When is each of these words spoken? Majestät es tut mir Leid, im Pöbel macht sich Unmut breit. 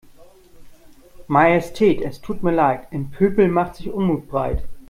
Majestät 1.35 2.01
es 2.09 2.17
tut 2.21 2.41
mir 2.41 2.49
Leid, 2.53 2.87
im 2.89 3.11
Pöbel 3.11 3.49
macht 3.49 3.75
sich 3.75 3.87
Unmut 3.93 4.27
breit. 4.27 4.63